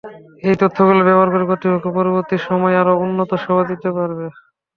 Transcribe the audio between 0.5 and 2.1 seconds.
তথ্যগুলো ব্যবহার করে কর্তৃপক্ষ